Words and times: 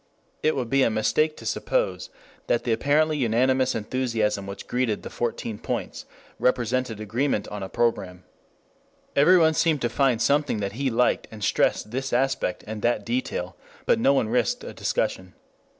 5 0.37 0.37
It 0.41 0.55
would 0.55 0.69
be 0.71 0.81
a 0.81 0.89
mistake 0.89 1.37
to 1.37 1.45
suppose 1.45 2.09
that 2.47 2.63
the 2.63 2.71
apparently 2.71 3.19
unanimous 3.19 3.75
enthusiasm 3.75 4.47
which 4.47 4.65
greeted 4.65 5.03
the 5.03 5.11
Fourteen 5.11 5.59
Points 5.59 6.05
represented 6.39 6.99
agreement 6.99 7.47
on 7.49 7.61
a 7.61 7.69
program. 7.69 8.23
Everyone 9.15 9.53
seemed 9.53 9.83
to 9.83 9.89
find 9.89 10.19
something 10.19 10.59
that 10.59 10.71
he 10.71 10.89
liked 10.89 11.27
and 11.29 11.43
stressed 11.43 11.91
this 11.91 12.13
aspect 12.13 12.63
and 12.65 12.81
that 12.81 13.05
detail. 13.05 13.55
But 13.85 13.99
no 13.99 14.11
one 14.11 14.27
risked 14.29 14.63
a 14.63 14.73
discussion. 14.73 15.35